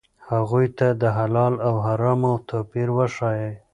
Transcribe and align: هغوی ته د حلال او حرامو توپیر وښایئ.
هغوی 0.29 0.67
ته 0.77 0.87
د 1.01 1.03
حلال 1.17 1.53
او 1.67 1.73
حرامو 1.85 2.33
توپیر 2.49 2.87
وښایئ. 2.97 3.51